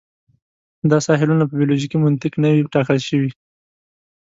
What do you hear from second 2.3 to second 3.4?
نه وې ټاکل شوي.